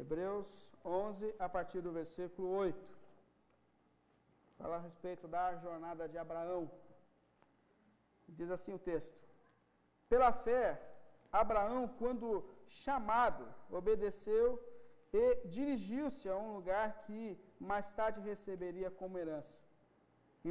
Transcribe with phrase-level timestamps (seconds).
[0.00, 0.48] Hebreus
[0.82, 2.98] 11, a partir do versículo 8.
[4.58, 6.62] Fala a respeito da jornada de Abraão.
[8.38, 9.18] Diz assim o texto:
[10.12, 10.64] Pela fé,
[11.42, 12.28] Abraão, quando
[12.66, 13.44] chamado,
[13.80, 14.46] obedeceu
[15.12, 15.24] e
[15.54, 17.20] dirigiu-se a um lugar que
[17.70, 19.62] mais tarde receberia como herança,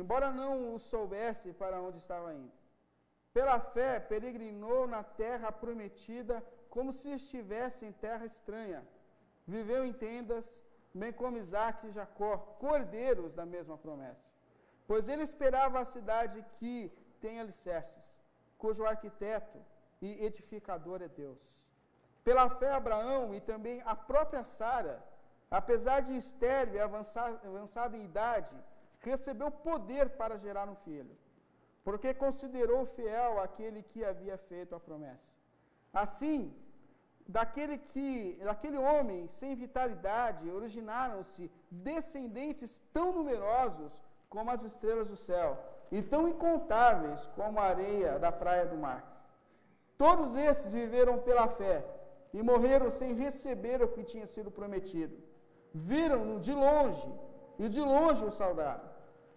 [0.02, 2.54] embora não o soubesse para onde estava indo.
[3.34, 6.36] Pela fé, peregrinou na terra prometida
[6.70, 8.82] como se estivesse em terra estranha.
[9.54, 10.48] Viveu em tendas,
[11.02, 12.32] bem como Isaac e Jacó,
[12.66, 14.30] cordeiros da mesma promessa.
[14.90, 16.76] Pois ele esperava a cidade que
[17.24, 18.06] tem alicerces,
[18.62, 19.60] cujo arquiteto
[20.08, 21.44] e edificador é Deus.
[22.28, 24.98] Pela fé, Abraão e também a própria Sara,
[25.60, 28.56] apesar de estéril e avançada em idade,
[29.10, 31.16] recebeu poder para gerar um filho,
[31.84, 35.32] porque considerou fiel aquele que havia feito a promessa.
[36.04, 36.40] Assim,
[37.36, 43.94] daquele que, daquele homem sem vitalidade, originaram-se descendentes tão numerosos
[44.28, 45.50] como as estrelas do céu,
[45.92, 49.02] e tão incontáveis como a areia da praia do mar.
[49.98, 51.78] Todos esses viveram pela fé
[52.34, 55.16] e morreram sem receber o que tinha sido prometido.
[55.74, 57.10] Viram-no de longe
[57.60, 58.90] e de longe o saudaram,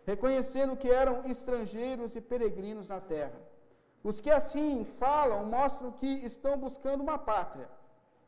[0.07, 3.39] reconhecendo que eram estrangeiros e peregrinos na terra.
[4.03, 7.69] Os que assim falam mostram que estão buscando uma pátria.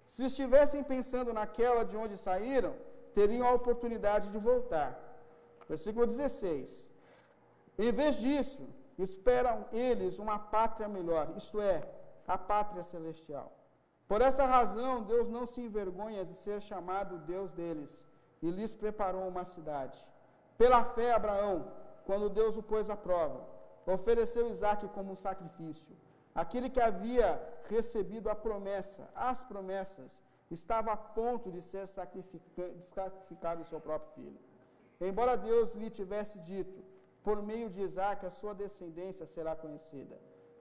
[0.06, 2.74] Se estivessem pensando naquela de onde saíram,
[3.14, 4.90] teriam a oportunidade de voltar.
[5.68, 6.90] Versículo 16.
[7.78, 8.62] Em vez disso,
[8.98, 11.88] esperam eles uma pátria melhor, isto é,
[12.26, 13.52] a pátria celestial.
[14.06, 18.04] Por essa razão, Deus não se envergonha de ser chamado Deus deles
[18.42, 19.98] e lhes preparou uma cidade.
[20.58, 21.72] Pela fé, Abraão,
[22.04, 23.40] quando Deus o pôs à prova,
[23.86, 25.96] ofereceu Isaac como um sacrifício.
[26.34, 27.28] Aquele que havia
[27.68, 34.40] recebido a promessa, as promessas, estava a ponto de ser sacrificado em seu próprio filho.
[35.00, 36.78] Embora Deus lhe tivesse dito,
[37.22, 40.16] por meio de Isaac a sua descendência será conhecida.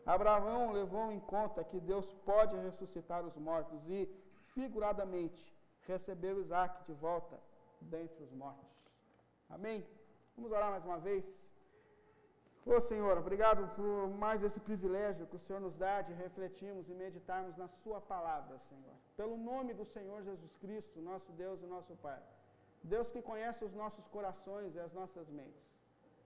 [0.06, 4.10] Abraão levou em conta que Deus pode ressuscitar os mortos e,
[4.54, 7.40] figuradamente, recebeu Isaac de volta
[7.82, 8.72] dentre os mortos.
[9.50, 9.86] Amém?
[10.36, 11.32] Vamos orar mais uma vez.
[12.66, 16.94] Ô Senhor, obrigado por mais esse privilégio que o Senhor nos dá de refletirmos e
[16.94, 18.96] meditarmos na Sua palavra, Senhor.
[19.18, 22.22] Pelo nome do Senhor Jesus Cristo, nosso Deus e nosso Pai.
[22.82, 25.62] Deus que conhece os nossos corações e as nossas mentes.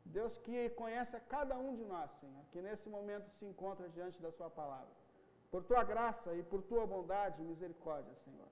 [0.05, 4.21] Deus que conhece a cada um de nós, Senhor, que nesse momento se encontra diante
[4.21, 4.93] da Sua palavra.
[5.49, 8.47] Por Tua graça e por Tua bondade e misericórdia, Senhor.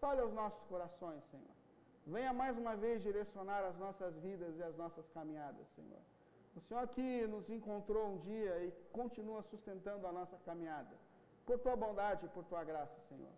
[0.00, 1.56] Fale aos nossos corações, Senhor.
[2.04, 6.02] Venha mais uma vez direcionar as nossas vidas e as nossas caminhadas, Senhor.
[6.58, 8.68] O Senhor que nos encontrou um dia e
[9.00, 10.94] continua sustentando a nossa caminhada.
[11.46, 13.34] Por Tua bondade e por Tua graça, Senhor.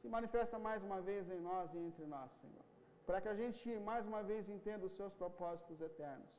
[0.00, 2.64] Se manifesta mais uma vez em nós e entre nós, Senhor.
[3.06, 6.32] Para que a gente mais uma vez entenda os Seus propósitos eternos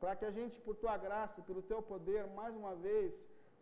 [0.00, 3.12] para que a gente, por tua graça e pelo teu poder, mais uma vez,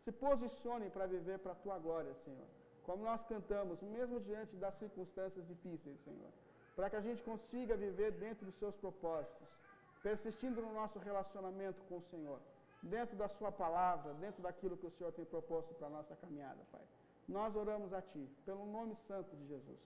[0.04, 2.48] se posicione para viver para a tua glória, Senhor.
[2.86, 6.32] Como nós cantamos, mesmo diante das circunstâncias difíceis, Senhor.
[6.76, 9.48] Para que a gente consiga viver dentro dos seus propósitos,
[10.06, 12.40] persistindo no nosso relacionamento com o Senhor,
[12.94, 16.60] dentro da Sua palavra, dentro daquilo que o Senhor tem proposto para a nossa caminhada,
[16.74, 16.84] Pai.
[17.36, 19.80] Nós oramos a Ti, pelo nome santo de Jesus.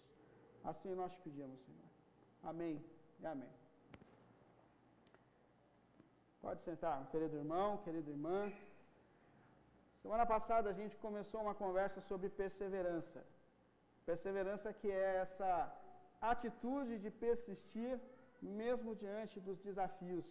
[0.70, 1.88] Assim nós te pedimos, Senhor.
[2.50, 2.74] Amém
[3.22, 3.52] e amém.
[6.44, 8.38] Pode sentar, querido irmão, querida irmã.
[10.02, 13.20] Semana passada a gente começou uma conversa sobre perseverança.
[14.04, 15.50] Perseverança que é essa
[16.32, 17.98] atitude de persistir
[18.42, 20.26] mesmo diante dos desafios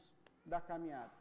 [0.45, 1.11] da caminhada.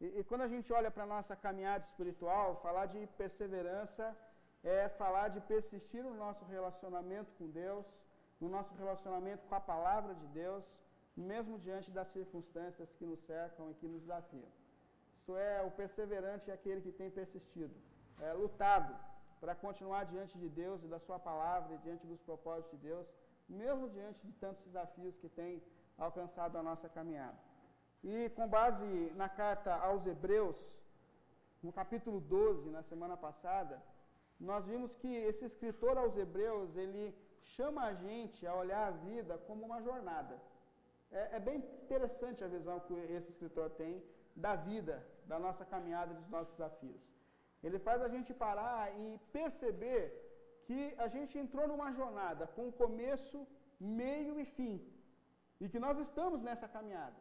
[0.00, 4.16] E, e quando a gente olha para a nossa caminhada espiritual, falar de perseverança
[4.62, 7.86] é falar de persistir no nosso relacionamento com Deus,
[8.40, 10.64] no nosso relacionamento com a palavra de Deus,
[11.16, 14.50] mesmo diante das circunstâncias que nos cercam e que nos desafiam.
[15.16, 17.74] Isso é o perseverante é aquele que tem persistido,
[18.20, 18.96] é, lutado
[19.40, 23.06] para continuar diante de Deus e da Sua palavra e diante dos propósitos de Deus,
[23.48, 25.62] mesmo diante de tantos desafios que tem
[26.06, 27.38] alcançado a nossa caminhada.
[28.02, 28.86] E com base
[29.16, 30.58] na carta aos Hebreus,
[31.62, 33.82] no capítulo 12, na semana passada,
[34.38, 37.04] nós vimos que esse escritor aos Hebreus, ele
[37.42, 40.40] chama a gente a olhar a vida como uma jornada.
[41.10, 44.02] É, é, bem interessante a visão que esse escritor tem
[44.36, 47.02] da vida, da nossa caminhada, dos nossos desafios.
[47.62, 50.02] Ele faz a gente parar e perceber
[50.66, 53.38] que a gente entrou numa jornada com começo,
[53.80, 54.74] meio e fim.
[55.60, 57.20] E que nós estamos nessa caminhada.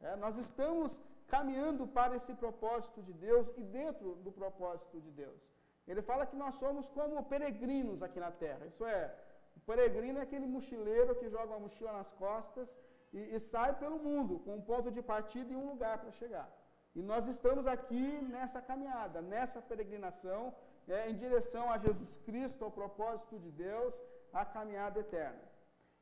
[0.00, 5.40] É, nós estamos caminhando para esse propósito de Deus e dentro do propósito de Deus.
[5.86, 8.66] Ele fala que nós somos como peregrinos aqui na terra.
[8.66, 9.14] Isso é,
[9.56, 12.68] O peregrino é aquele mochileiro que joga uma mochila nas costas
[13.12, 16.48] e, e sai pelo mundo, com um ponto de partida e um lugar para chegar.
[16.94, 20.54] E nós estamos aqui nessa caminhada, nessa peregrinação,
[20.88, 23.94] é, em direção a Jesus Cristo, ao propósito de Deus,
[24.32, 25.42] a caminhada eterna.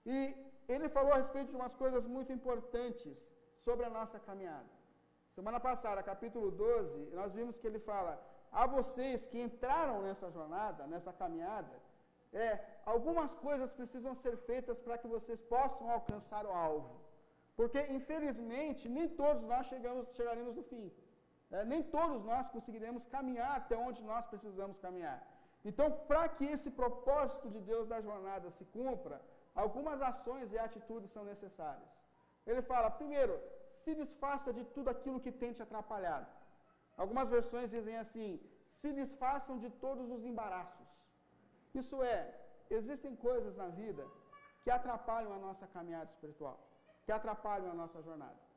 [0.04, 0.34] E
[0.68, 3.18] ele falou a respeito de umas coisas muito importantes
[3.64, 4.70] sobre a nossa caminhada.
[5.34, 8.12] Semana passada, capítulo 12, nós vimos que ele fala:
[8.50, 11.74] a vocês que entraram nessa jornada, nessa caminhada,
[12.32, 12.48] é,
[12.84, 17.00] algumas coisas precisam ser feitas para que vocês possam alcançar o alvo.
[17.56, 20.90] Porque, infelizmente, nem todos nós chegamos, chegaremos no fim.
[21.50, 25.20] É, nem todos nós conseguiremos caminhar até onde nós precisamos caminhar.
[25.64, 29.20] Então, para que esse propósito de Deus da jornada se cumpra,
[29.54, 31.90] algumas ações e atitudes são necessárias.
[32.46, 33.34] Ele fala, primeiro,
[33.82, 36.26] se desfaça de tudo aquilo que tem te atrapalhado.
[36.96, 38.40] Algumas versões dizem assim:
[38.78, 40.88] se desfaçam de todos os embaraços.
[41.74, 42.20] Isso é,
[42.70, 44.04] existem coisas na vida
[44.62, 46.58] que atrapalham a nossa caminhada espiritual,
[47.04, 48.51] que atrapalham a nossa jornada.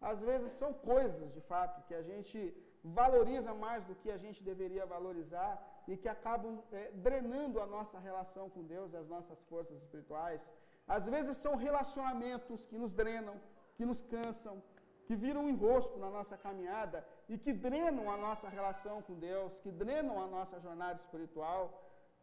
[0.00, 2.38] Às vezes são coisas, de fato, que a gente
[2.82, 5.52] valoriza mais do que a gente deveria valorizar
[5.88, 10.40] e que acabam é, drenando a nossa relação com Deus as nossas forças espirituais.
[10.86, 13.34] Às vezes são relacionamentos que nos drenam,
[13.76, 14.62] que nos cansam,
[15.06, 19.56] que viram um enrosco na nossa caminhada e que drenam a nossa relação com Deus,
[19.62, 21.62] que drenam a nossa jornada espiritual.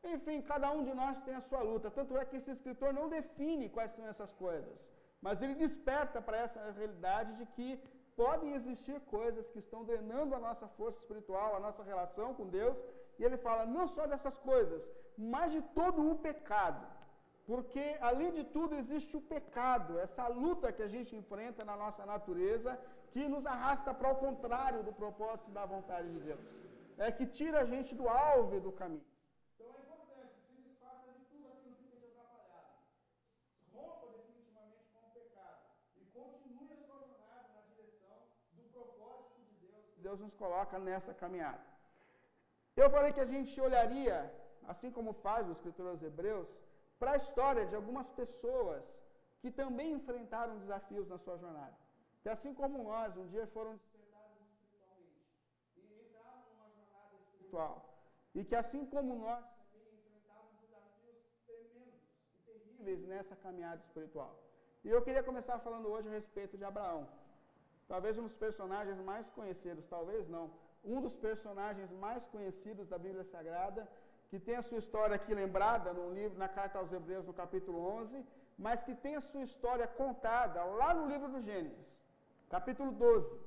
[0.03, 1.89] Enfim, cada um de nós tem a sua luta.
[1.89, 4.93] Tanto é que esse escritor não define quais são essas coisas,
[5.25, 7.69] mas ele desperta para essa realidade de que
[8.21, 12.77] podem existir coisas que estão drenando a nossa força espiritual, a nossa relação com Deus,
[13.19, 14.83] e ele fala não só dessas coisas,
[15.33, 16.83] mas de todo o pecado.
[17.49, 22.03] Porque, além de tudo, existe o pecado, essa luta que a gente enfrenta na nossa
[22.13, 22.71] natureza,
[23.11, 26.45] que nos arrasta para o contrário do propósito da vontade de Deus.
[26.97, 29.05] É que tira a gente do alvo do caminho.
[29.53, 32.73] Então é importante, se desfaça de tudo aquilo que tem te atrapalhado.
[33.75, 35.61] Rompa definitivamente com o pecado.
[36.01, 38.17] E continue a sua jornada na direção
[38.57, 39.67] do propósito de
[40.05, 41.65] Deus nos coloca nessa caminhada.
[42.81, 44.17] Eu falei que a gente olharia,
[44.71, 46.49] assim como faz o escritor aos Hebreus,
[46.99, 48.83] para a história de algumas pessoas
[49.41, 51.75] que também enfrentaram desafios na sua jornada.
[52.21, 55.25] Que assim como nós, um dia foram despertados espiritualmente
[55.77, 57.75] e entraram numa jornada espiritual.
[58.37, 61.19] E que assim como nós também enfrentaram desafios
[61.49, 62.01] tremendos
[62.33, 64.33] e terríveis nessa caminhada espiritual.
[64.85, 67.03] E eu queria começar falando hoje a respeito de Abraão.
[67.87, 70.45] Talvez um dos personagens mais conhecidos, talvez não,
[70.83, 73.87] um dos personagens mais conhecidos da Bíblia Sagrada
[74.29, 77.79] que tem a sua história aqui lembrada no livro, na carta aos Hebreus, no capítulo
[78.01, 78.25] 11,
[78.57, 81.89] mas que tem a sua história contada lá no livro do Gênesis,
[82.49, 83.39] capítulo 12.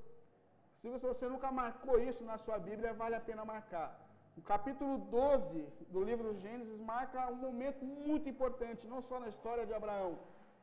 [0.80, 3.88] Se você nunca marcou isso na sua Bíblia, vale a pena marcar.
[4.36, 9.28] O capítulo 12 do livro do Gênesis marca um momento muito importante, não só na
[9.28, 10.12] história de Abraão,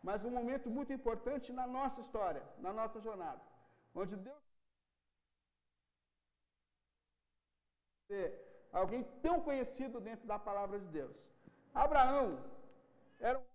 [0.01, 3.41] mas um momento muito importante na nossa história, na nossa jornada,
[3.95, 4.45] onde Deus
[8.71, 11.15] alguém tão conhecido dentro da palavra de Deus.
[11.73, 12.27] Abraão
[13.19, 13.45] era um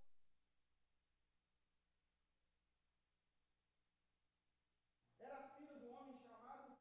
[5.21, 6.73] era filho de um homem chamado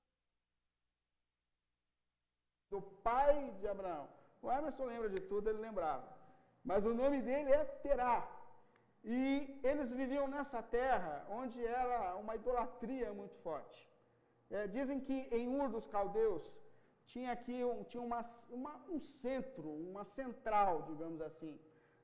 [2.71, 4.09] do pai de Abraão.
[4.41, 6.17] O Emerson lembra de tudo, ele lembrava.
[6.63, 8.38] Mas o nome dele é Terá.
[9.03, 13.87] E eles viviam nessa terra onde era uma idolatria muito forte.
[14.49, 16.43] É, dizem que em Ur dos Caldeus
[17.05, 21.59] tinha aqui um, tinha uma, uma, um centro, uma central, digamos assim,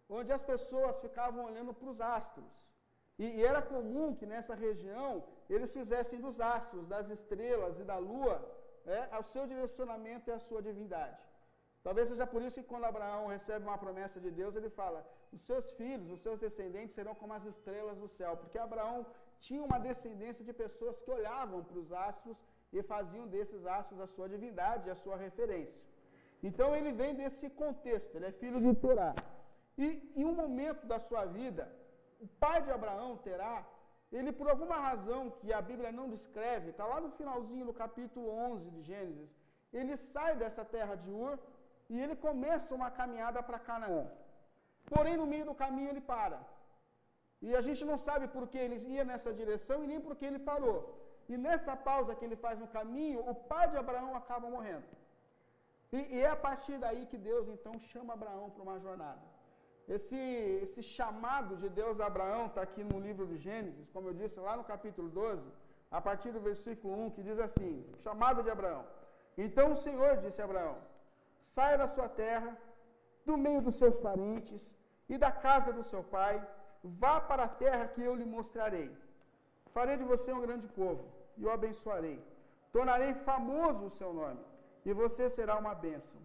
[0.09, 2.51] onde as pessoas ficavam olhando para os astros.
[3.17, 7.97] E, e, era comum que nessa região eles fizessem dos astros, das estrelas e da
[7.97, 8.35] lua
[8.85, 11.21] é, o seu direcionamento e a sua divindade.
[11.83, 14.99] Talvez seja por isso que quando Abraão recebe uma promessa de Deus, ele fala:
[15.35, 18.97] os seus filhos, os seus descendentes serão como as estrelas do céu, porque Abraão
[19.45, 22.37] tinha uma descendência de pessoas que olhavam para os astros
[22.71, 25.85] e faziam desses astros a sua divindade, a sua referência.
[26.47, 29.13] Então ele vem desse contexto, ele é filho de Terá.
[29.77, 31.63] E em um momento da sua vida,
[32.25, 33.55] o pai de Abraão, Terá,
[34.17, 38.29] ele por alguma razão que a Bíblia não descreve, está lá no finalzinho do capítulo
[38.51, 39.31] 11 de Gênesis,
[39.79, 41.37] ele sai dessa terra de Ur
[41.89, 44.05] e ele começa uma caminhada para Canaã.
[44.91, 46.39] Porém, no meio do caminho ele para.
[47.47, 50.25] E a gente não sabe por que ele ia nessa direção e nem por que
[50.29, 50.79] ele parou.
[51.31, 54.89] E nessa pausa que ele faz no caminho, o pai de Abraão acaba morrendo.
[55.97, 59.25] E, e é a partir daí que Deus então chama Abraão para uma jornada.
[59.95, 60.19] Esse,
[60.63, 64.39] esse chamado de Deus a Abraão está aqui no livro de Gênesis, como eu disse
[64.47, 65.47] lá no capítulo 12,
[65.97, 67.71] a partir do versículo 1, que diz assim:
[68.05, 68.83] chamado de Abraão.
[69.45, 70.75] Então o Senhor disse a Abraão:
[71.39, 72.51] saia da sua terra,
[73.25, 74.63] do meio dos seus parentes,
[75.13, 76.35] e da casa do seu pai,
[77.01, 78.89] vá para a terra que eu lhe mostrarei.
[79.75, 81.03] Farei de você um grande povo
[81.37, 82.17] e o abençoarei.
[82.75, 84.43] Tornarei famoso o seu nome
[84.87, 86.19] e você será uma bênção.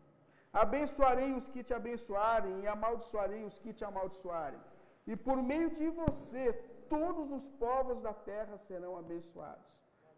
[0.52, 4.61] Abençoarei os que te abençoarem e amaldiçoarei os que te amaldiçoarem.
[5.07, 6.45] E por meio de você,
[6.88, 9.69] todos os povos da terra serão abençoados.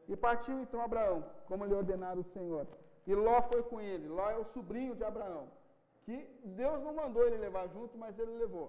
[0.09, 2.67] E partiu então Abraão, como lhe ordenara o Senhor.
[3.07, 4.09] E Ló foi com ele.
[4.09, 5.47] Ló é o sobrinho de Abraão.
[6.05, 8.69] Que Deus não mandou ele levar junto, mas ele levou.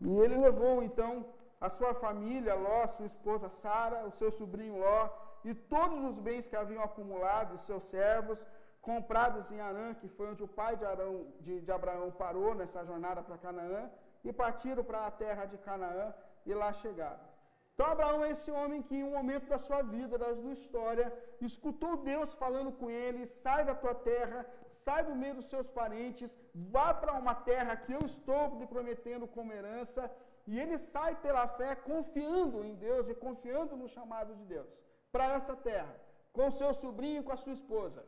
[0.00, 1.26] E ele levou então
[1.60, 5.08] a sua família, Ló, sua esposa Sara, o seu sobrinho Ló,
[5.44, 8.46] e todos os bens que haviam acumulado, seus servos,
[8.80, 12.84] comprados em Arã, que foi onde o pai de, Arão, de, de Abraão parou nessa
[12.84, 13.90] jornada para Canaã,
[14.24, 16.14] e partiram para a terra de Canaã
[16.46, 17.29] e lá chegaram.
[17.80, 21.06] Então, Abraão é esse homem que, em um momento da sua vida, da sua história,
[21.40, 24.40] escutou Deus falando com ele: sai da tua terra,
[24.84, 26.30] sai do meio dos seus parentes,
[26.74, 30.02] vá para uma terra que eu estou lhe prometendo como herança.
[30.46, 34.70] E ele sai pela fé, confiando em Deus e confiando no chamado de Deus,
[35.10, 35.94] para essa terra,
[36.34, 38.04] com seu sobrinho e com a sua esposa,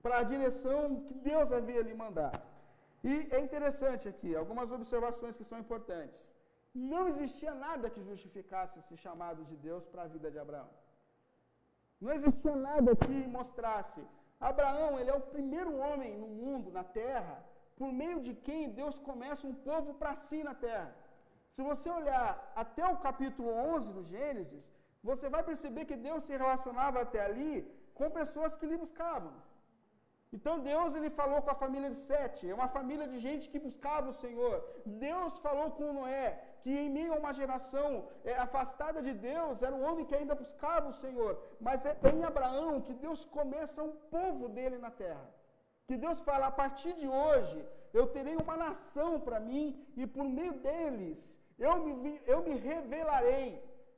[0.00, 2.46] para a direção que Deus havia lhe mandado.
[3.02, 6.24] E é interessante aqui, algumas observações que são importantes.
[6.74, 10.70] Não existia nada que justificasse esse chamado de Deus para a vida de Abraão.
[12.00, 14.02] Não existia nada que mostrasse.
[14.40, 17.44] Abraão, ele é o primeiro homem no mundo, na terra,
[17.76, 20.94] por meio de quem Deus começa um povo para si na terra.
[21.54, 24.64] Se você olhar até o capítulo 11 do Gênesis,
[25.02, 27.54] você vai perceber que Deus se relacionava até ali
[27.94, 29.32] com pessoas que lhe buscavam.
[30.36, 33.58] Então Deus ele falou com a família de Sete, é uma família de gente que
[33.58, 34.56] buscava o Senhor.
[34.86, 36.28] Deus falou com Noé,
[36.62, 37.88] que em meio a uma geração
[38.24, 41.32] é, afastada de Deus, era um homem que ainda buscava o Senhor.
[41.60, 45.26] Mas é em Abraão que Deus começa um povo dele na terra.
[45.88, 47.58] Que Deus fala: a partir de hoje,
[47.98, 49.64] eu terei uma nação para mim,
[49.96, 51.18] e por meio deles
[51.58, 53.48] eu me, eu me revelarei,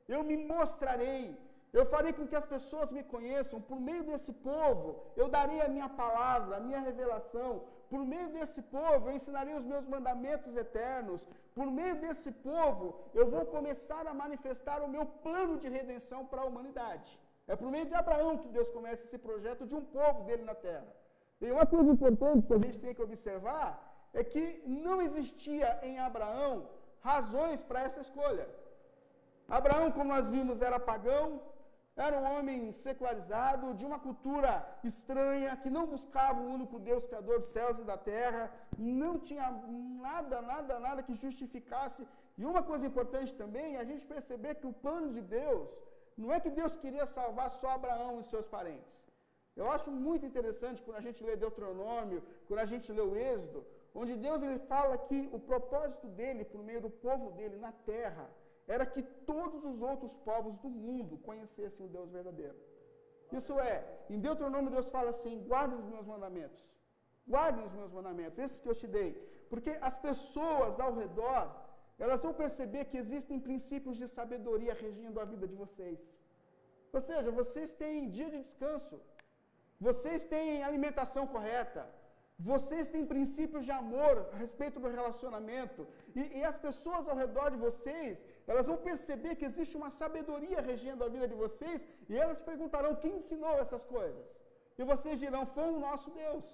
[0.07, 1.23] eu me mostrarei,
[1.71, 3.59] eu farei com que as pessoas me conheçam.
[3.69, 7.63] Por meio desse povo, eu darei a minha palavra, a minha revelação.
[7.93, 11.21] Por meio desse povo, eu ensinarei os meus mandamentos eternos.
[11.57, 12.85] Por meio desse povo,
[13.19, 17.09] eu vou começar a manifestar o meu plano de redenção para a humanidade.
[17.51, 20.55] É por meio de Abraão que Deus começa esse projeto de um povo dele na
[20.67, 20.89] terra.
[21.43, 23.67] E uma coisa importante que a gente tem que observar
[24.21, 26.53] é que não existia em Abraão
[27.11, 28.47] razões para essa escolha.
[29.59, 31.27] Abraão, como nós vimos, era pagão,
[31.95, 34.51] era um homem secularizado, de uma cultura
[34.83, 39.47] estranha, que não buscava o único Deus criador dos céus e da terra, não tinha
[40.07, 42.07] nada, nada, nada que justificasse.
[42.35, 45.69] E uma coisa importante também é a gente perceber que o plano de Deus
[46.17, 49.05] não é que Deus queria salvar só Abraão e seus parentes.
[49.55, 53.63] Eu acho muito interessante quando a gente lê Deuteronômio, quando a gente lê o Êxodo,
[53.93, 58.27] onde Deus ele fala que o propósito dele, por meio do povo dele na terra,
[58.67, 59.01] era que
[59.31, 62.55] todos os outros povos do mundo conhecessem o Deus verdadeiro.
[63.39, 63.75] Isso é,
[64.09, 66.61] em Deuteronômio Deus fala assim: guardem os meus mandamentos,
[67.27, 69.11] guardem os meus mandamentos, esses que eu te dei,
[69.49, 71.43] porque as pessoas ao redor,
[71.97, 75.99] elas vão perceber que existem princípios de sabedoria regindo a vida de vocês.
[76.91, 78.95] Ou seja, vocês têm dia de descanso,
[79.87, 81.83] vocês têm alimentação correta,
[82.51, 85.87] vocês têm princípios de amor a respeito do relacionamento.
[86.19, 90.61] E, e, as pessoas ao redor de vocês, elas vão perceber que existe uma sabedoria
[90.61, 91.79] regendo a vida de vocês.
[92.09, 94.25] E elas perguntarão: quem ensinou essas coisas?
[94.77, 96.45] E vocês dirão: foi o nosso Deus.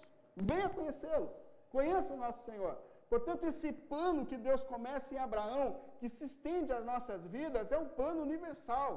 [0.51, 1.29] Venha conhecê-lo.
[1.75, 2.75] Conheça o nosso Senhor.
[3.11, 5.67] Portanto, esse plano que Deus começa em Abraão,
[5.99, 8.91] que se estende às nossas vidas, é um plano universal.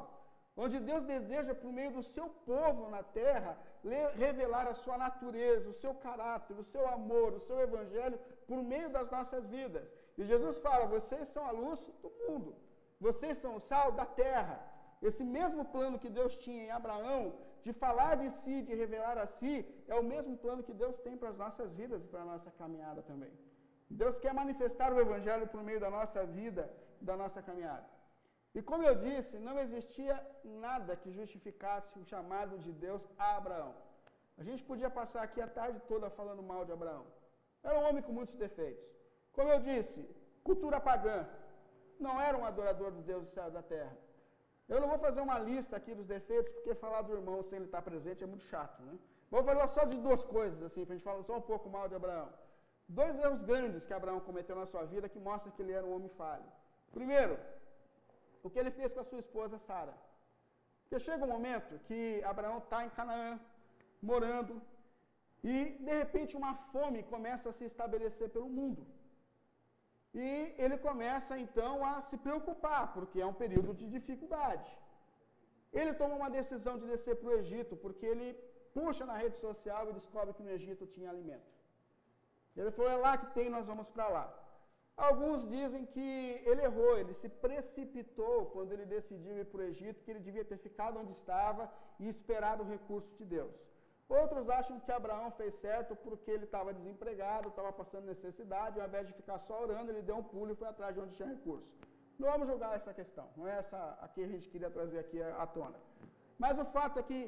[0.54, 3.52] Onde Deus deseja, por meio do seu povo na terra,
[4.24, 8.90] revelar a sua natureza, o seu caráter, o seu amor, o seu evangelho por meio
[8.90, 9.88] das nossas vidas.
[10.18, 12.50] E Jesus fala: vocês são a luz do mundo,
[13.06, 14.56] vocês são o sal da terra.
[15.08, 17.20] Esse mesmo plano que Deus tinha em Abraão,
[17.64, 19.54] de falar de si, de revelar a si,
[19.92, 22.50] é o mesmo plano que Deus tem para as nossas vidas e para a nossa
[22.60, 23.32] caminhada também.
[24.02, 26.64] Deus quer manifestar o Evangelho por meio da nossa vida
[27.08, 27.86] da nossa caminhada.
[28.56, 30.14] E como eu disse, não existia
[30.66, 33.72] nada que justificasse o chamado de Deus a Abraão.
[34.40, 37.04] A gente podia passar aqui a tarde toda falando mal de Abraão.
[37.62, 38.88] Era um homem com muitos defeitos.
[39.32, 40.00] Como eu disse,
[40.42, 41.26] cultura pagã.
[41.98, 43.96] Não era um adorador do Deus do céu e da terra.
[44.68, 47.66] Eu não vou fazer uma lista aqui dos defeitos, porque falar do irmão sem ele
[47.66, 48.94] estar presente é muito chato, né?
[49.30, 51.88] Vou falar só de duas coisas, assim, para a gente falar só um pouco mal
[51.88, 52.28] de Abraão.
[52.88, 55.94] Dois erros grandes que Abraão cometeu na sua vida que mostram que ele era um
[55.96, 56.48] homem falho.
[56.96, 57.38] Primeiro,
[58.42, 59.94] o que ele fez com a sua esposa Sara.
[60.82, 63.40] Porque chega um momento que Abraão está em Canaã,
[64.10, 64.60] morando,
[65.42, 65.54] e
[65.86, 68.82] de repente uma fome começa a se estabelecer pelo mundo.
[70.14, 74.70] E ele começa então a se preocupar, porque é um período de dificuldade.
[75.72, 78.28] Ele toma uma decisão de descer para o Egito, porque ele
[78.74, 81.50] puxa na rede social e descobre que no Egito tinha alimento.
[82.56, 84.26] Ele falou: é lá que tem, nós vamos para lá.
[84.96, 86.08] Alguns dizem que
[86.44, 90.44] ele errou, ele se precipitou quando ele decidiu ir para o Egito, que ele devia
[90.44, 93.54] ter ficado onde estava e esperado o recurso de Deus.
[94.08, 99.06] Outros acham que Abraão fez certo porque ele estava desempregado, estava passando necessidade, ao invés
[99.06, 101.70] de ficar só orando, ele deu um pulo e foi atrás de onde tinha recurso.
[102.18, 105.46] Não vamos julgar essa questão, não é essa aqui a gente queria trazer aqui à
[105.46, 105.78] tona.
[106.38, 107.20] Mas o fato é que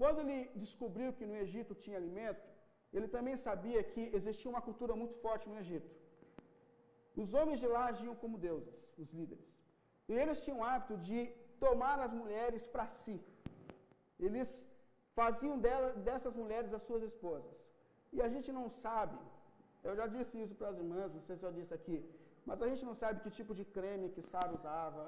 [0.00, 2.46] quando ele descobriu que no Egito tinha alimento,
[2.92, 5.90] ele também sabia que existia uma cultura muito forte no Egito.
[7.22, 9.46] Os homens de lá agiam como deuses, os líderes.
[10.08, 11.18] E eles tinham o hábito de
[11.64, 13.16] tomar as mulheres para si.
[14.18, 14.48] Eles
[15.18, 17.56] faziam dela, dessas mulheres as suas esposas.
[18.12, 19.18] E a gente não sabe,
[19.88, 21.98] eu já disse isso para as irmãs, vocês já disse aqui,
[22.48, 25.04] mas a gente não sabe que tipo de creme que Sara usava.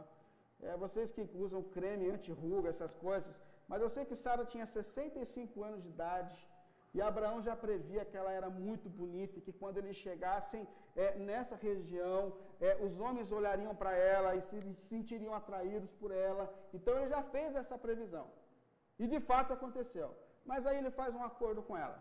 [0.66, 3.34] É, vocês que usam creme anti-ruga, essas coisas,
[3.66, 6.36] mas eu sei que Sara tinha 65 anos de idade
[6.94, 10.62] e Abraão já previa que ela era muito bonita e que quando eles chegassem
[10.94, 12.20] é, nessa região,
[12.60, 14.58] é, os homens olhariam para ela e se
[14.90, 16.44] sentiriam atraídos por ela.
[16.76, 18.26] Então ele já fez essa previsão.
[18.98, 20.08] E de fato aconteceu.
[20.50, 21.98] Mas aí ele faz um acordo com ela.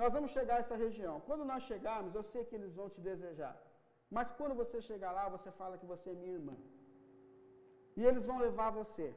[0.00, 1.14] Nós vamos chegar a essa região.
[1.28, 3.54] Quando nós chegarmos, eu sei que eles vão te desejar.
[4.16, 6.56] Mas quando você chegar lá, você fala que você é minha irmã.
[7.96, 9.08] E eles vão levar você.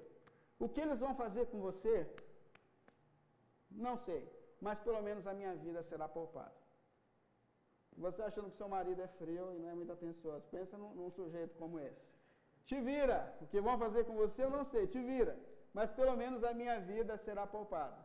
[0.64, 1.96] O que eles vão fazer com você?
[3.88, 4.22] Não sei.
[4.66, 6.60] Mas pelo menos a minha vida será poupada.
[8.06, 10.44] Você achando que seu marido é frio e não é muito atencioso.
[10.56, 12.06] Pensa num, num sujeito como esse.
[12.66, 13.20] Te vira.
[13.42, 14.88] O que vão fazer com você, eu não sei.
[14.88, 15.36] Te vira
[15.78, 17.98] mas pelo menos a minha vida será poupada.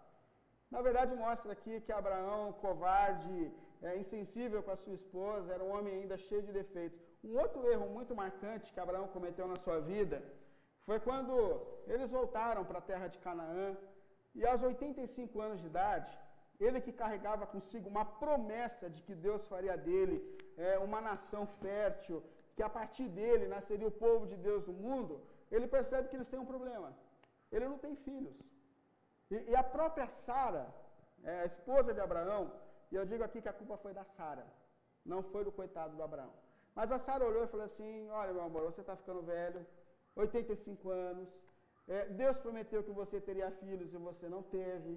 [0.71, 5.73] Na verdade, mostra aqui que Abraão, covarde, é, insensível com a sua esposa, era um
[5.77, 7.01] homem ainda cheio de defeitos.
[7.23, 10.19] Um outro erro muito marcante que Abraão cometeu na sua vida
[10.87, 11.35] foi quando
[11.93, 13.77] eles voltaram para a terra de Canaã
[14.39, 16.13] e aos 85 anos de idade,
[16.65, 20.17] ele que carregava consigo uma promessa de que Deus faria dele
[20.57, 22.23] é, uma nação fértil,
[22.55, 25.15] que a partir dele nasceria o povo de Deus no mundo,
[25.51, 26.89] ele percebe que eles têm um problema.
[27.53, 28.37] Ele não tem filhos.
[29.31, 30.67] E, e a própria Sara,
[31.25, 32.43] é, a esposa de Abraão,
[32.91, 34.47] e eu digo aqui que a culpa foi da Sara,
[35.05, 36.33] não foi do coitado do Abraão.
[36.75, 39.61] Mas a Sara olhou e falou assim: Olha, meu amor, você está ficando velho,
[40.15, 41.29] 85 anos.
[41.89, 44.93] É, Deus prometeu que você teria filhos e você não teve.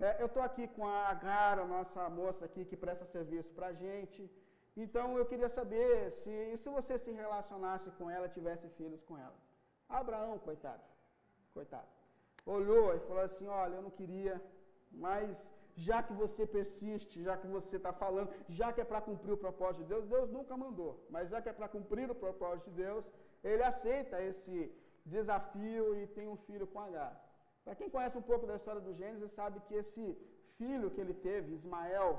[0.00, 3.68] É, eu estou aqui com a Agar, a nossa moça aqui que presta serviço para
[3.68, 4.22] a gente.
[4.84, 9.38] Então eu queria saber se, se você se relacionasse com ela, tivesse filhos com ela.
[9.88, 10.82] Abraão, coitado,
[11.58, 11.88] coitado.
[12.44, 14.34] Olhou e falou assim: Olha, eu não queria,
[14.90, 15.30] mas
[15.88, 19.42] já que você persiste, já que você está falando, já que é para cumprir o
[19.46, 22.76] propósito de Deus, Deus nunca mandou, mas já que é para cumprir o propósito de
[22.84, 23.04] Deus,
[23.42, 24.56] ele aceita esse
[25.04, 27.14] desafio e tem um filho com Agar.
[27.64, 30.04] Para quem conhece um pouco da história do Gênesis, sabe que esse
[30.58, 32.10] filho que ele teve, Ismael,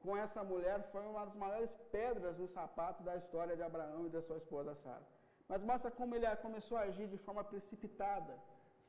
[0.00, 4.10] com essa mulher, foi uma das maiores pedras no sapato da história de Abraão e
[4.10, 5.06] da sua esposa Sara.
[5.48, 8.34] Mas mostra como ele começou a agir de forma precipitada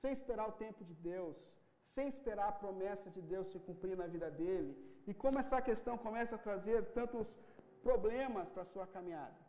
[0.01, 1.37] sem esperar o tempo de Deus,
[1.95, 4.71] sem esperar a promessa de Deus se cumprir na vida dele,
[5.09, 7.27] e como essa questão começa a trazer tantos
[7.87, 9.39] problemas para a sua caminhada.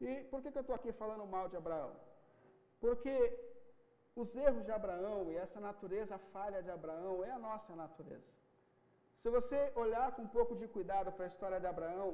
[0.00, 1.92] E por que, que eu estou aqui falando mal de Abraão?
[2.84, 3.14] Porque
[4.22, 8.32] os erros de Abraão e essa natureza falha de Abraão é a nossa natureza.
[9.20, 12.10] Se você olhar com um pouco de cuidado para a história de Abraão,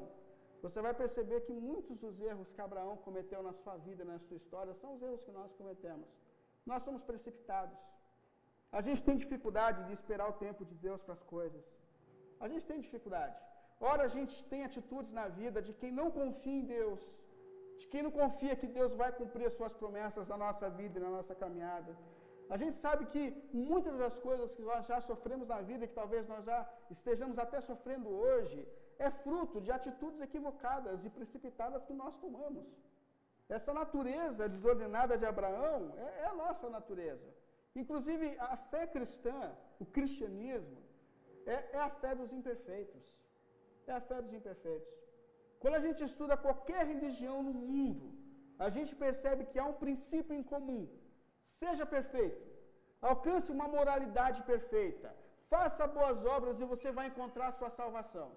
[0.63, 4.37] você vai perceber que muitos dos erros que Abraão cometeu na sua vida, na sua
[4.37, 6.09] história, são os erros que nós cometemos.
[6.71, 7.79] Nós somos precipitados.
[8.79, 11.65] A gente tem dificuldade de esperar o tempo de Deus para as coisas.
[12.45, 13.37] A gente tem dificuldade.
[13.93, 17.01] Ora, a gente tem atitudes na vida de quem não confia em Deus,
[17.81, 21.03] de quem não confia que Deus vai cumprir as suas promessas na nossa vida e
[21.07, 21.93] na nossa caminhada.
[22.55, 23.23] A gente sabe que
[23.53, 26.59] muitas das coisas que nós já sofremos na vida, que talvez nós já
[26.97, 28.59] estejamos até sofrendo hoje,
[28.99, 32.67] é fruto de atitudes equivocadas e precipitadas que nós tomamos.
[33.49, 37.29] Essa natureza desordenada de Abraão é, é a nossa natureza.
[37.75, 40.79] Inclusive, a fé cristã, o cristianismo,
[41.47, 43.05] é, é a fé dos imperfeitos.
[43.87, 44.95] É a fé dos imperfeitos.
[45.59, 48.07] Quando a gente estuda qualquer religião no mundo,
[48.59, 50.89] a gente percebe que há um princípio em comum.
[51.47, 52.43] Seja perfeito.
[53.01, 55.15] Alcance uma moralidade perfeita.
[55.51, 58.29] Faça boas obras e você vai encontrar a sua salvação.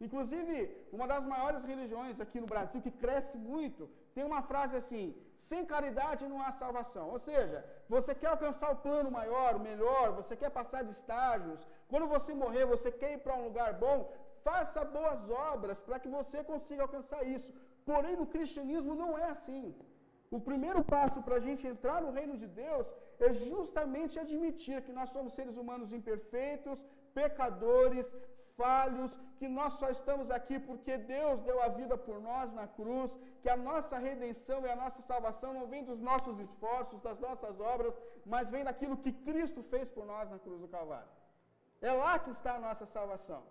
[0.00, 0.54] Inclusive,
[0.92, 5.04] uma das maiores religiões aqui no Brasil, que cresce muito, tem uma frase assim:
[5.48, 7.06] sem caridade não há salvação.
[7.14, 7.58] Ou seja,
[7.94, 11.60] você quer alcançar o plano maior, o melhor, você quer passar de estágios.
[11.90, 13.98] Quando você morrer, você quer ir para um lugar bom,
[14.48, 17.50] faça boas obras para que você consiga alcançar isso.
[17.90, 19.64] Porém, no cristianismo não é assim.
[20.36, 22.86] O primeiro passo para a gente entrar no reino de Deus
[23.26, 26.84] é justamente admitir que nós somos seres humanos imperfeitos,
[27.20, 28.06] pecadores,
[28.60, 33.10] falhos, que nós só estamos aqui porque Deus deu a vida por nós na cruz,
[33.42, 37.54] que a nossa redenção e a nossa salvação não vem dos nossos esforços, das nossas
[37.74, 37.94] obras,
[38.32, 41.12] mas vem daquilo que Cristo fez por nós na cruz do Calvário.
[41.80, 43.42] É lá que está a nossa salvação.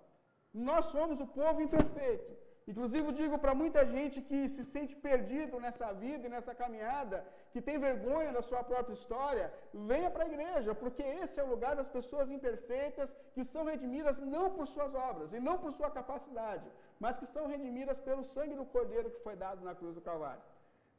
[0.70, 2.32] Nós somos o povo imperfeito.
[2.72, 7.18] Inclusive, digo para muita gente que se sente perdido nessa vida e nessa caminhada,
[7.54, 9.46] que tem vergonha da sua própria história,
[9.92, 14.20] venha para a igreja, porque esse é o lugar das pessoas imperfeitas que são redimidas
[14.36, 16.68] não por suas obras e não por sua capacidade,
[17.00, 20.44] mas que são redimidas pelo sangue do Cordeiro que foi dado na cruz do Calvário.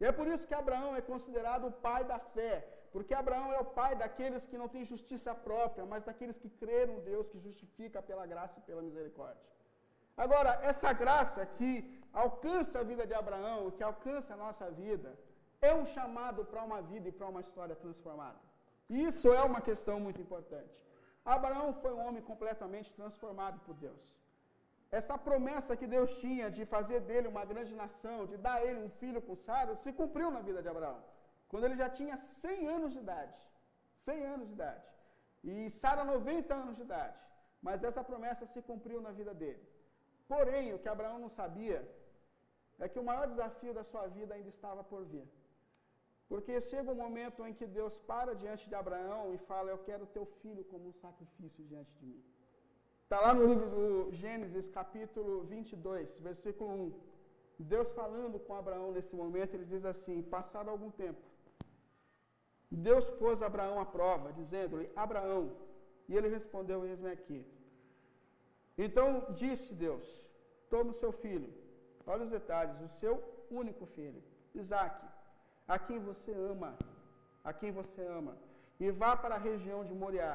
[0.00, 2.54] E é por isso que Abraão é considerado o pai da fé,
[2.94, 6.94] porque Abraão é o pai daqueles que não têm justiça própria, mas daqueles que creram
[6.94, 9.58] em Deus que justifica pela graça e pela misericórdia.
[10.24, 11.70] Agora, essa graça que
[12.24, 15.11] alcança a vida de Abraão, que alcança a nossa vida,
[15.68, 18.40] é um chamado para uma vida e para uma história transformada.
[19.09, 20.76] Isso é uma questão muito importante.
[21.37, 24.04] Abraão foi um homem completamente transformado por Deus.
[24.98, 28.81] Essa promessa que Deus tinha de fazer dele uma grande nação, de dar a ele
[28.87, 31.00] um filho com Sara, se cumpriu na vida de Abraão.
[31.50, 33.35] Quando ele já tinha 100 anos de idade.
[34.07, 34.83] 100 anos de idade.
[35.44, 37.18] E Sara 90 anos de idade.
[37.66, 39.62] Mas essa promessa se cumpriu na vida dele.
[40.33, 41.81] Porém, o que Abraão não sabia
[42.79, 45.27] é que o maior desafio da sua vida ainda estava por vir.
[46.31, 50.12] Porque chega um momento em que Deus para diante de Abraão e fala: Eu quero
[50.17, 52.23] teu filho como um sacrifício diante de mim.
[53.05, 56.93] Está lá no livro do Gênesis, capítulo 22, versículo 1.
[57.59, 61.23] Deus falando com Abraão nesse momento, ele diz assim: Passado algum tempo,
[62.71, 65.43] Deus pôs Abraão à prova, dizendo-lhe: Abraão.
[66.09, 67.41] E ele respondeu: Eis-me aqui.
[68.87, 70.07] Então disse Deus:
[70.71, 71.53] Toma o seu filho,
[72.07, 73.14] olha os detalhes, o seu
[73.51, 74.23] único filho,
[74.55, 75.07] Isaque,
[75.67, 76.79] a quem você ama,
[77.43, 78.38] a quem você ama,
[78.79, 80.35] e vá para a região de Moriá.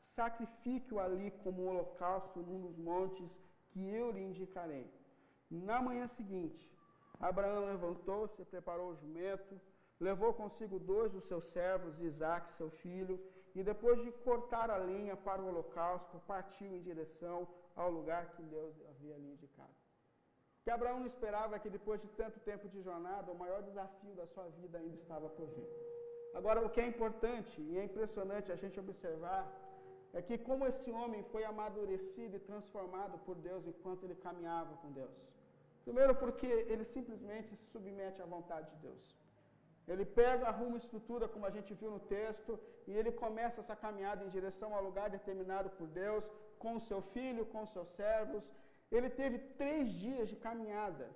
[0.00, 3.38] Sacrifique-o ali como um holocausto num dos montes
[3.70, 4.86] que eu lhe indicarei.
[5.50, 6.64] Na manhã seguinte,
[7.20, 9.60] Abraão levantou-se, preparou o jumento,
[10.00, 13.20] levou consigo dois dos seus servos, Isaque, seu filho,
[13.54, 18.42] e depois de cortar a lenha para o holocausto, partiu em direção ao lugar que
[18.42, 19.76] Deus havia lhe indicado.
[20.62, 24.26] Que Abraão não esperava que depois de tanto tempo de jornada, o maior desafio da
[24.26, 25.68] sua vida ainda estava por vir.
[26.34, 29.44] Agora, o que é importante e é impressionante a gente observar
[30.18, 34.90] é que como esse homem foi amadurecido e transformado por Deus enquanto ele caminhava com
[34.92, 35.34] Deus.
[35.86, 39.04] Primeiro porque ele simplesmente se submete à vontade de Deus.
[39.92, 42.52] Ele pega, arruma estrutura, como a gente viu no texto,
[42.86, 46.24] e ele começa essa caminhada em direção ao lugar determinado por Deus,
[46.62, 48.44] com o seu filho, com os seus servos.
[48.96, 51.06] Ele teve três dias de caminhada.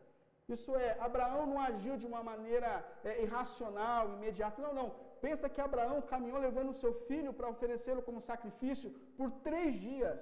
[0.54, 2.70] Isso é, Abraão não agiu de uma maneira
[3.08, 4.62] é, irracional, imediata.
[4.66, 4.88] Não, não.
[5.26, 10.20] Pensa que Abraão caminhou levando o seu filho para oferecê-lo como sacrifício por três dias.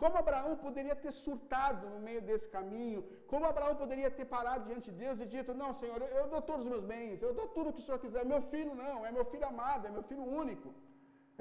[0.00, 3.00] Como Abraão poderia ter surtado no meio desse caminho?
[3.30, 6.40] Como Abraão poderia ter parado diante de Deus e dito: Não, Senhor, eu, eu dou
[6.50, 8.24] todos os meus bens, eu dou tudo o que o Senhor quiser.
[8.32, 10.68] Meu filho não, é meu filho amado, é meu filho único.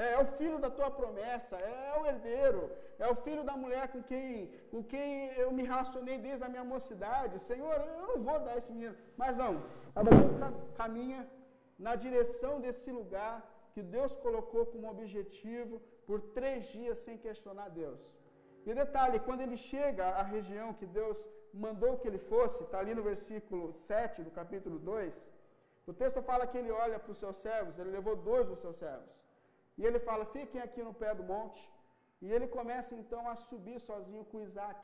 [0.04, 2.64] É, é, o filho da tua promessa, é, é, o herdeiro,
[3.00, 5.08] é o filho da mulher com quem, com quem
[5.44, 7.40] eu me relacionei desde a minha mocidade.
[7.40, 8.96] Senhor, eu não vou dar esse menino.
[9.22, 9.54] Mas não,
[9.96, 11.22] Abraão caminha
[11.80, 13.36] na direção desse lugar
[13.74, 18.02] que Deus colocou como objetivo por três dias sem questionar Deus.
[18.68, 21.18] E detalhe, quando ele chega à região que Deus
[21.66, 25.26] mandou que ele fosse, está ali no versículo 7 do capítulo 2,
[25.88, 28.76] o texto fala que ele olha para os seus servos, ele levou dois dos seus
[28.76, 29.27] servos.
[29.80, 31.62] E ele fala: fiquem aqui no pé do monte.
[32.26, 34.80] E ele começa então a subir sozinho com Isaac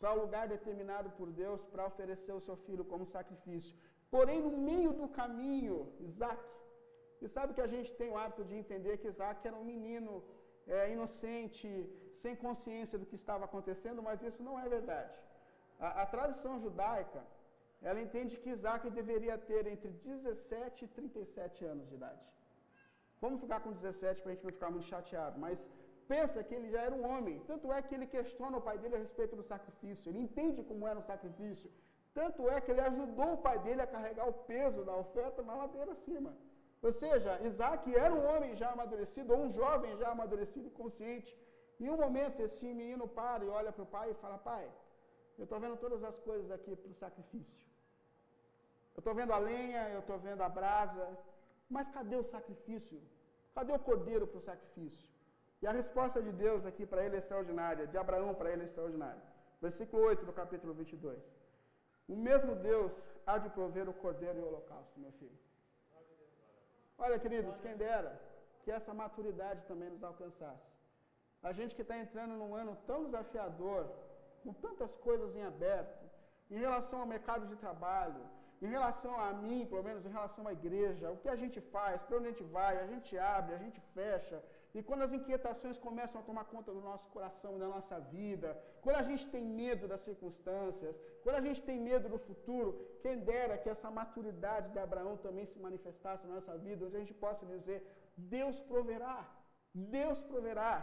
[0.00, 3.74] para o lugar determinado por Deus para oferecer o seu filho como sacrifício.
[4.14, 5.76] Porém, no meio do caminho,
[6.08, 6.42] Isaac,
[7.22, 10.12] e sabe que a gente tem o hábito de entender que Isaac era um menino
[10.74, 11.68] é, inocente,
[12.22, 15.16] sem consciência do que estava acontecendo, mas isso não é verdade.
[15.86, 17.20] A, a tradição judaica,
[17.88, 22.24] ela entende que Isaac deveria ter entre 17 e 37 anos de idade.
[23.24, 25.58] Vamos ficar com 17 para a gente não ficar muito chateado, mas
[26.12, 27.36] pensa que ele já era um homem.
[27.50, 30.88] Tanto é que ele questiona o pai dele a respeito do sacrifício, ele entende como
[30.90, 31.70] era o sacrifício.
[32.18, 35.54] Tanto é que ele ajudou o pai dele a carregar o peso da oferta na
[35.62, 36.32] ladeira acima.
[36.86, 41.32] Ou seja, Isaac era um homem já amadurecido, ou um jovem já amadurecido e consciente.
[41.80, 44.64] Em um momento, esse menino para e olha para o pai e fala: Pai,
[45.38, 47.58] eu estou vendo todas as coisas aqui para o sacrifício.
[48.96, 51.04] Eu estou vendo a lenha, eu estou vendo a brasa,
[51.68, 53.00] mas cadê o sacrifício?
[53.54, 55.08] Cadê o cordeiro para o sacrifício?
[55.62, 58.66] E a resposta de Deus aqui para ele é extraordinária, de Abraão para ele é
[58.66, 59.22] extraordinária.
[59.60, 61.20] Versículo 8 do capítulo 22.
[62.08, 62.94] o mesmo Deus
[63.26, 65.38] há de prover o cordeiro e o holocausto, meu filho.
[66.96, 68.12] Olha, queridos, quem dera
[68.62, 70.70] que essa maturidade também nos alcançasse.
[71.48, 73.82] A gente que está entrando num ano tão desafiador,
[74.42, 76.04] com tantas coisas em aberto,
[76.50, 78.22] em relação ao mercado de trabalho,
[78.60, 82.02] em relação a mim, pelo menos em relação à igreja, o que a gente faz,
[82.02, 84.38] para onde a gente vai, a gente abre, a gente fecha,
[84.76, 88.48] e quando as inquietações começam a tomar conta do nosso coração e da nossa vida,
[88.82, 92.68] quando a gente tem medo das circunstâncias, quando a gente tem medo do futuro,
[93.02, 97.04] quem dera que essa maturidade de Abraão também se manifestasse na nossa vida, onde a
[97.04, 97.78] gente possa dizer:
[98.36, 99.18] Deus proverá,
[99.74, 100.76] Deus proverá.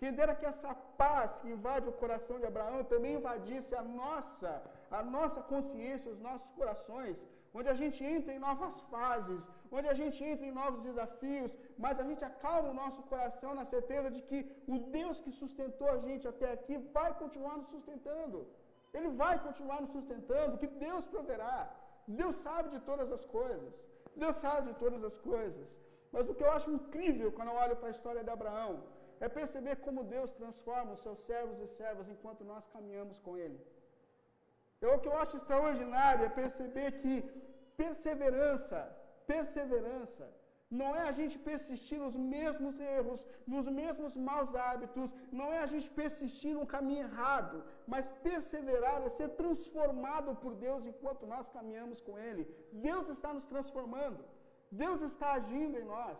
[0.00, 4.50] Quem dera que essa paz que invade o coração de Abraão também invadisse a nossa,
[4.98, 7.16] a nossa consciência, os nossos corações,
[7.58, 9.42] onde a gente entra em novas fases,
[9.76, 11.52] onde a gente entra em novos desafios,
[11.84, 14.40] mas a gente acalma o nosso coração na certeza de que
[14.74, 18.40] o Deus que sustentou a gente até aqui vai continuar nos sustentando.
[18.96, 21.58] Ele vai continuar nos sustentando, que Deus proverá.
[22.20, 23.72] Deus sabe de todas as coisas.
[24.22, 25.68] Deus sabe de todas as coisas.
[26.12, 28.72] Mas o que eu acho incrível quando eu olho para a história de Abraão
[29.24, 33.60] é perceber como Deus transforma os seus servos e servas enquanto nós caminhamos com Ele.
[34.84, 37.14] Eu, o que eu acho extraordinário é perceber que
[37.82, 38.78] perseverança,
[39.32, 40.26] perseverança,
[40.78, 43.20] não é a gente persistir nos mesmos erros,
[43.54, 47.56] nos mesmos maus hábitos, não é a gente persistir no caminho errado,
[47.92, 52.44] mas perseverar é ser transformado por Deus enquanto nós caminhamos com Ele.
[52.72, 54.22] Deus está nos transformando,
[54.70, 56.18] Deus está agindo em nós.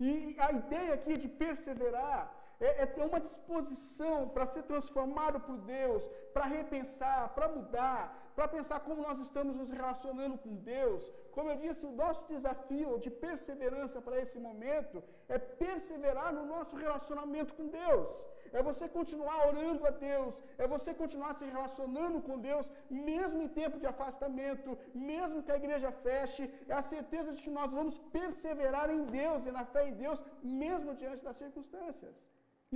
[0.00, 2.22] E a ideia aqui de perseverar
[2.60, 8.02] é, é ter uma disposição para ser transformado por Deus, para repensar, para mudar,
[8.36, 11.02] para pensar como nós estamos nos relacionando com Deus.
[11.34, 16.74] Como eu disse, o nosso desafio de perseverança para esse momento é perseverar no nosso
[16.84, 18.12] relacionamento com Deus.
[18.52, 23.48] É você continuar orando a Deus, é você continuar se relacionando com Deus, mesmo em
[23.62, 24.78] tempo de afastamento,
[25.10, 29.46] mesmo que a igreja feche, é a certeza de que nós vamos perseverar em Deus
[29.46, 30.22] e na fé em Deus,
[30.62, 32.14] mesmo diante das circunstâncias.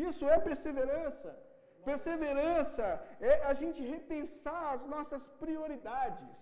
[0.07, 1.31] Isso é perseverança.
[1.89, 2.87] Perseverança
[3.33, 6.39] é a gente repensar as nossas prioridades.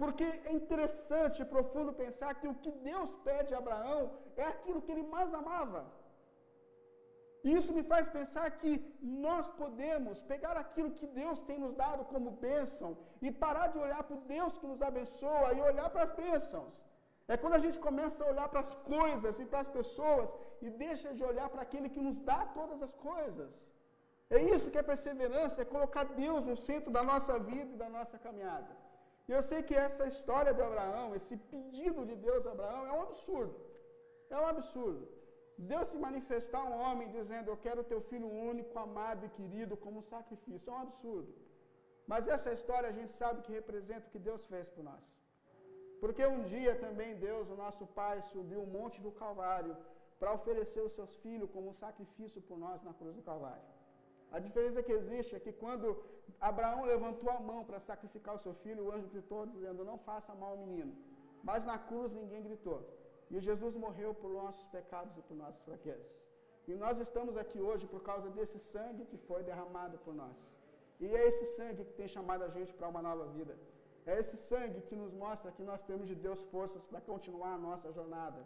[0.00, 4.02] Porque é interessante e profundo pensar que o que Deus pede a Abraão
[4.42, 5.82] é aquilo que ele mais amava.
[7.46, 8.70] E isso me faz pensar que
[9.26, 12.90] nós podemos pegar aquilo que Deus tem nos dado como bênção
[13.26, 16.74] e parar de olhar para o Deus que nos abençoa e olhar para as bênçãos.
[17.32, 20.28] É quando a gente começa a olhar para as coisas e para as pessoas
[20.64, 23.50] e deixa de olhar para aquele que nos dá todas as coisas.
[24.36, 27.88] É isso que é perseverança, é colocar Deus no centro da nossa vida e da
[27.96, 28.72] nossa caminhada.
[29.28, 32.92] E eu sei que essa história de Abraão, esse pedido de Deus a Abraão, é
[32.98, 33.56] um absurdo.
[34.34, 35.04] É um absurdo.
[35.72, 40.06] Deus se manifestar um homem dizendo: Eu quero teu filho único, amado e querido como
[40.14, 40.70] sacrifício.
[40.70, 41.32] É um absurdo.
[42.10, 45.06] Mas essa história a gente sabe que representa o que Deus fez por nós.
[46.02, 49.74] Porque um dia também Deus, o nosso Pai, subiu o monte do Calvário
[50.18, 53.66] para oferecer os seus filhos como sacrifício por nós na cruz do Calvário.
[54.36, 55.88] A diferença que existe é que quando
[56.50, 60.34] Abraão levantou a mão para sacrificar o seu filho, o anjo gritou dizendo: Não faça
[60.34, 60.92] mal ao menino.
[61.48, 62.78] Mas na cruz ninguém gritou.
[63.30, 66.12] E Jesus morreu por nossos pecados e por nossas fraquezas.
[66.68, 70.38] E nós estamos aqui hoje por causa desse sangue que foi derramado por nós.
[71.00, 73.54] E é esse sangue que tem chamado a gente para uma nova vida.
[74.10, 77.62] É esse sangue que nos mostra que nós temos de Deus forças para continuar a
[77.68, 78.40] nossa jornada.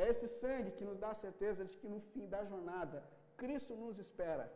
[0.00, 2.98] É esse sangue que nos dá a certeza de que no fim da jornada,
[3.40, 4.46] Cristo nos espera.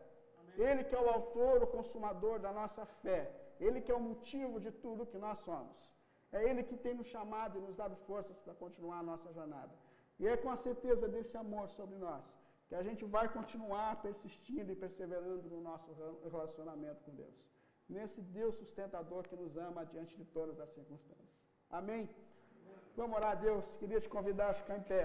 [0.66, 3.20] Ele que é o autor, o consumador da nossa fé.
[3.66, 5.79] Ele que é o motivo de tudo que nós somos.
[6.37, 9.75] É Ele que tem nos chamado e nos dado forças para continuar a nossa jornada.
[10.20, 12.27] E é com a certeza desse amor sobre nós
[12.70, 15.88] que a gente vai continuar persistindo e perseverando no nosso
[16.35, 17.37] relacionamento com Deus.
[17.96, 21.31] Nesse Deus sustentador que nos ama diante de todas as circunstâncias.
[21.79, 22.03] Amém?
[22.98, 23.66] Vamos orar a Deus.
[23.81, 25.05] Queria te convidar a ficar em pé.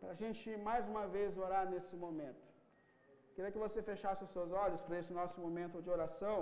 [0.00, 2.44] Para a gente mais uma vez orar nesse momento.
[3.34, 6.38] Queria que você fechasse os seus olhos para esse nosso momento de oração.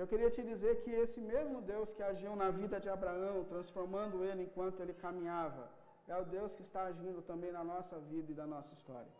[0.00, 4.24] Eu queria te dizer que esse mesmo Deus que agiu na vida de Abraão, transformando
[4.28, 5.64] ele enquanto ele caminhava,
[6.12, 9.12] é o Deus que está agindo também na nossa vida e na nossa história.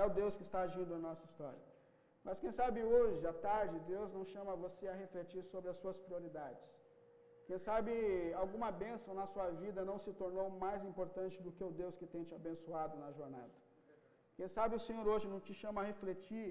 [0.00, 1.75] É o Deus que está agindo na nossa história.
[2.26, 5.98] Mas quem sabe hoje, à tarde, Deus não chama você a refletir sobre as suas
[6.06, 6.64] prioridades.
[7.46, 7.92] Quem sabe
[8.42, 12.08] alguma bênção na sua vida não se tornou mais importante do que o Deus que
[12.14, 13.54] tem te abençoado na jornada.
[14.36, 16.46] Quem sabe o Senhor hoje não te chama a refletir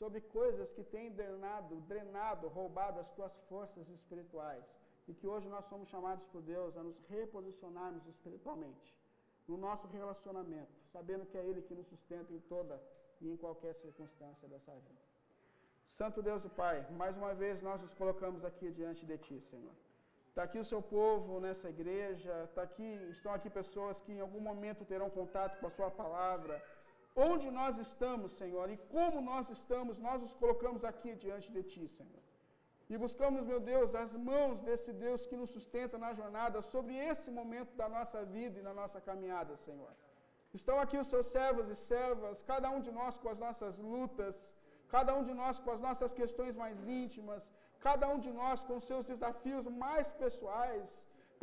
[0.00, 4.64] sobre coisas que têm drenado, drenado, roubado as tuas forças espirituais.
[5.06, 8.90] E que hoje nós somos chamados por Deus a nos reposicionarmos espiritualmente
[9.46, 12.82] no nosso relacionamento, sabendo que é Ele que nos sustenta em toda
[13.20, 15.09] e em qualquer circunstância dessa vida.
[15.98, 19.74] Santo Deus e Pai, mais uma vez nós nos colocamos aqui diante de Ti, Senhor.
[20.30, 24.42] Está aqui o seu povo nessa igreja, tá aqui, estão aqui pessoas que em algum
[24.50, 26.56] momento terão contato com a Sua palavra.
[27.30, 31.84] Onde nós estamos, Senhor, e como nós estamos, nós nos colocamos aqui diante de Ti,
[31.98, 32.22] Senhor.
[32.92, 37.28] E buscamos, meu Deus, as mãos desse Deus que nos sustenta na jornada sobre esse
[37.38, 39.92] momento da nossa vida e na nossa caminhada, Senhor.
[40.58, 44.36] Estão aqui os seus servos e servas, cada um de nós com as nossas lutas,
[44.94, 47.44] cada um de nós com as nossas questões mais íntimas,
[47.86, 50.90] cada um de nós com seus desafios mais pessoais.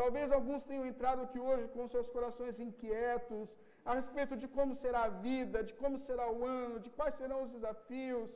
[0.02, 3.50] Talvez alguns tenham entrado aqui hoje com seus corações inquietos
[3.90, 7.40] a respeito de como será a vida, de como será o ano, de quais serão
[7.46, 8.32] os desafios.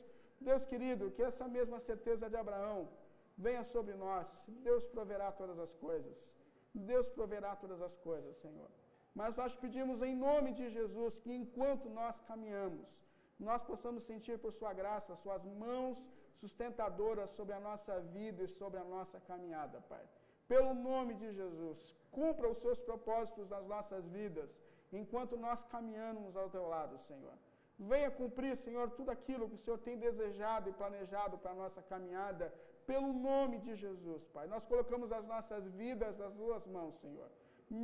[0.48, 2.78] Deus querido, que essa mesma certeza de Abraão
[3.46, 4.28] venha sobre nós.
[4.68, 6.18] Deus proverá todas as coisas.
[6.74, 8.70] Deus proverá todas as coisas, Senhor.
[9.20, 12.88] Mas nós pedimos em nome de Jesus que enquanto nós caminhamos,
[13.50, 15.98] nós possamos sentir por Sua graça, Suas mãos
[16.42, 20.04] sustentadoras sobre a nossa vida e sobre a nossa caminhada, Pai.
[20.52, 24.50] Pelo nome de Jesus, cumpra os Seus propósitos nas nossas vidas,
[25.00, 27.36] enquanto nós caminhamos ao Teu lado, Senhor.
[27.78, 31.80] Venha cumprir, Senhor, tudo aquilo que o Senhor tem desejado e planejado para a nossa
[31.92, 32.46] caminhada,
[32.90, 34.46] pelo nome de Jesus, Pai.
[34.54, 37.30] Nós colocamos as nossas vidas nas Tuas mãos, Senhor.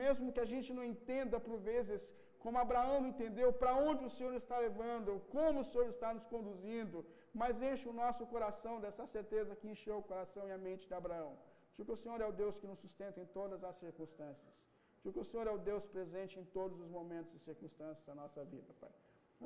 [0.03, 2.03] Mesmo que a gente não entenda por vezes
[2.43, 6.99] como Abraão entendeu para onde o Senhor está levando, como o Senhor está nos conduzindo,
[7.41, 10.95] mas enche o nosso coração dessa certeza que encheu o coração e a mente de
[11.01, 11.33] Abraão.
[11.77, 14.57] De que o Senhor é o Deus que nos sustenta em todas as circunstâncias.
[15.05, 18.15] De que o Senhor é o Deus presente em todos os momentos e circunstâncias da
[18.15, 18.95] nossa vida, Pai.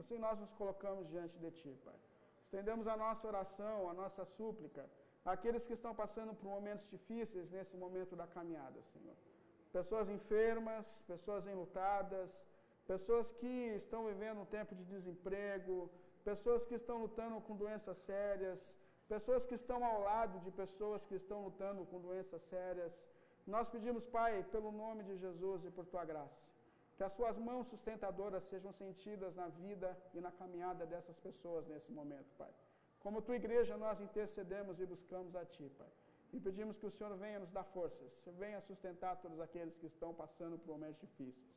[0.00, 1.98] Assim nós nos colocamos diante de Ti, Pai.
[2.44, 4.84] Estendemos a nossa oração, a nossa súplica,
[5.24, 9.16] àqueles que estão passando por momentos difíceis nesse momento da caminhada, Senhor.
[9.72, 12.30] Pessoas enfermas, pessoas enlutadas,
[12.86, 15.90] pessoas que estão vivendo um tempo de desemprego,
[16.24, 18.74] pessoas que estão lutando com doenças sérias,
[19.08, 23.04] pessoas que estão ao lado de pessoas que estão lutando com doenças sérias.
[23.46, 26.40] Nós pedimos, Pai, pelo nome de Jesus e por tua graça,
[26.96, 31.90] que as suas mãos sustentadoras sejam sentidas na vida e na caminhada dessas pessoas nesse
[31.92, 32.52] momento, Pai.
[33.00, 35.92] Como tua igreja, nós intercedemos e buscamos a ti, Pai.
[36.32, 38.10] E pedimos que o Senhor venha nos dar forças,
[38.42, 41.52] venha sustentar todos aqueles que estão passando por momentos difíceis.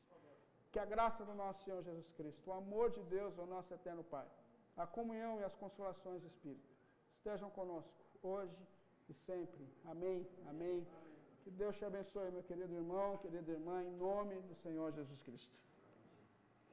[0.75, 4.03] Que a graça do nosso Senhor Jesus Cristo, o amor de Deus, o nosso eterno
[4.03, 4.27] Pai,
[4.75, 6.69] a comunhão e as consolações do Espírito
[7.13, 8.61] estejam conosco hoje
[9.07, 9.65] e sempre.
[9.85, 10.27] Amém.
[10.49, 10.85] Amém.
[11.45, 15.55] Que Deus te abençoe, meu querido irmão, querida irmã, em nome do Senhor Jesus Cristo.